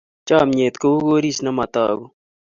[0.27, 2.05] Chomnyet kou koris ne matogu.